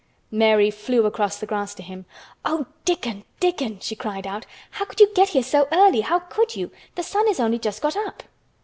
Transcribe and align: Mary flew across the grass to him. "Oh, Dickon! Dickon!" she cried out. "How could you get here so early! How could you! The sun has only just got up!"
Mary 0.31 0.71
flew 0.71 1.05
across 1.05 1.37
the 1.37 1.45
grass 1.45 1.75
to 1.75 1.83
him. 1.83 2.05
"Oh, 2.43 2.65
Dickon! 2.85 3.23
Dickon!" 3.39 3.77
she 3.81 3.95
cried 3.95 4.25
out. 4.25 4.47
"How 4.71 4.85
could 4.85 4.99
you 4.99 5.13
get 5.13 5.29
here 5.29 5.43
so 5.43 5.67
early! 5.71 6.01
How 6.01 6.17
could 6.17 6.55
you! 6.55 6.71
The 6.95 7.03
sun 7.03 7.27
has 7.27 7.39
only 7.39 7.59
just 7.59 7.83
got 7.83 7.95
up!" 7.95 8.23